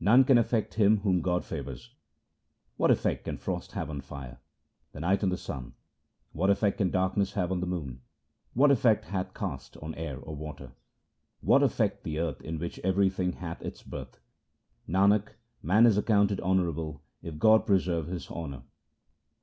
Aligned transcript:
Nothing 0.00 0.24
can 0.24 0.38
affect 0.38 0.72
him 0.76 1.00
whom 1.00 1.20
God 1.20 1.44
favours:— 1.44 1.90
What 2.78 2.90
effect 2.90 3.26
can 3.26 3.36
frost 3.36 3.72
have 3.72 3.90
on 3.90 4.00
fire, 4.00 4.40
the 4.92 5.00
night 5.00 5.22
on 5.22 5.28
the 5.28 5.36
sun? 5.36 5.74
What 6.32 6.48
effect 6.48 6.78
can 6.78 6.90
darkness 6.90 7.34
have 7.34 7.52
on 7.52 7.60
the 7.60 7.66
moon? 7.66 8.00
What 8.54 8.70
effect 8.70 9.04
hath 9.04 9.34
caste 9.34 9.76
on 9.82 9.94
air 9.96 10.16
or 10.18 10.34
water? 10.34 10.72
What 11.42 11.58
can 11.58 11.66
affect 11.66 12.04
the 12.04 12.18
earth 12.18 12.40
in 12.40 12.58
which 12.58 12.78
everything 12.78 13.32
hath 13.34 13.60
its 13.60 13.82
birth? 13.82 14.18
Nanak, 14.88 15.34
man 15.62 15.84
is 15.84 15.98
accounted 15.98 16.40
honourable 16.40 17.02
if 17.22 17.36
God 17.38 17.66
preserve 17.66 18.06
his 18.06 18.30
honour. 18.30 18.62